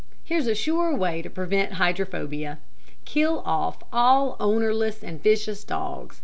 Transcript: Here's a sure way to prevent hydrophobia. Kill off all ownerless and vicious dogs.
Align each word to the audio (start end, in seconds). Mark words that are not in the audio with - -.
Here's 0.23 0.47
a 0.47 0.55
sure 0.55 0.95
way 0.97 1.21
to 1.21 1.29
prevent 1.29 1.73
hydrophobia. 1.73 2.57
Kill 3.05 3.43
off 3.45 3.83
all 3.93 4.35
ownerless 4.39 5.03
and 5.03 5.21
vicious 5.21 5.63
dogs. 5.63 6.19